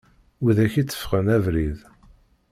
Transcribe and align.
Widak 0.41 0.73
i 0.81 0.83
teffɣen 0.83 1.27
abrid. 1.35 1.79